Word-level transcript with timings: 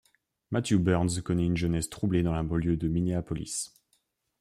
Matthew 0.49 0.79
Burns 0.79 1.21
connait 1.21 1.45
une 1.45 1.55
jeunesse 1.55 1.87
troublée 1.91 2.23
dans 2.23 2.33
la 2.33 2.41
banlieue 2.41 2.75
de 2.75 2.87
Minneapolis. 2.87 3.69